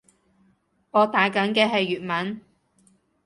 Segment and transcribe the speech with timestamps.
[0.89, 2.41] 我打緊嘅係粵文